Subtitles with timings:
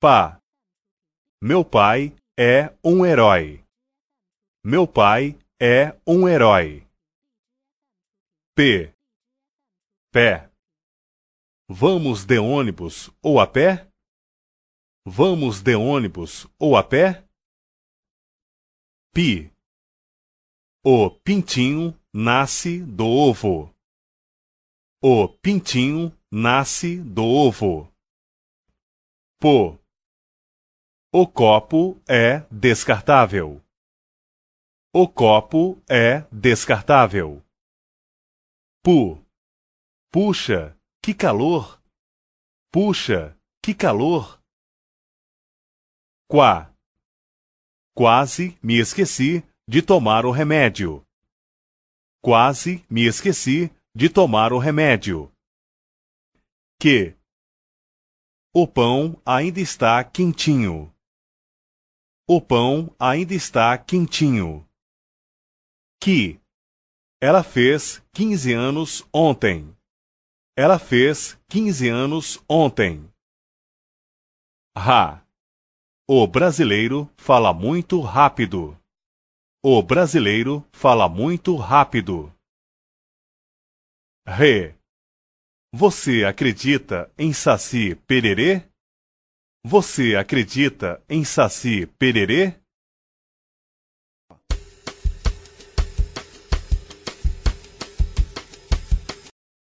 [0.00, 0.40] Pá.
[1.42, 3.64] Meu pai é um herói.
[4.64, 6.86] Meu pai é um herói.
[8.54, 8.94] P.
[10.12, 10.48] Pé.
[11.68, 13.90] Vamos de ônibus ou a pé?
[15.04, 17.26] Vamos de ônibus ou a pé?
[19.12, 19.52] Pi.
[20.84, 23.74] O pintinho nasce do ovo.
[25.02, 27.92] O pintinho nasce do ovo.
[29.40, 29.77] Pô.
[31.10, 33.64] O copo é descartável.
[34.92, 37.42] O copo é descartável.
[38.84, 39.18] Pu.
[40.12, 41.82] Puxa, que calor!
[42.70, 44.38] Puxa, que calor!
[46.28, 46.74] Quá.
[47.96, 51.02] Quase me esqueci de tomar o remédio.
[52.20, 55.32] Quase me esqueci de tomar o remédio.
[56.78, 57.16] Que.
[58.54, 60.94] O pão ainda está quentinho.
[62.30, 64.68] O pão ainda está quentinho.
[65.98, 66.38] Que.
[67.22, 69.74] Ela fez 15 anos ontem.
[70.54, 73.10] Ela fez 15 anos ontem.
[74.76, 75.26] Ra.
[76.06, 78.78] O brasileiro fala muito rápido.
[79.64, 82.30] O brasileiro fala muito rápido.
[84.26, 84.74] Re.
[85.72, 88.67] Você acredita em Saci Pererê?
[89.70, 92.54] Você acredita em Saci Pererê?